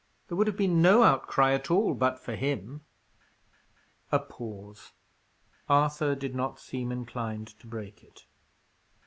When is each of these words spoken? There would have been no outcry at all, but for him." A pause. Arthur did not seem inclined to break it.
There 0.27 0.35
would 0.35 0.47
have 0.47 0.57
been 0.57 0.81
no 0.81 1.03
outcry 1.03 1.53
at 1.53 1.69
all, 1.69 1.93
but 1.93 2.17
for 2.19 2.33
him." 2.33 2.81
A 4.11 4.17
pause. 4.17 4.93
Arthur 5.69 6.15
did 6.15 6.33
not 6.33 6.59
seem 6.59 6.91
inclined 6.91 7.49
to 7.59 7.67
break 7.67 8.03
it. 8.03 8.25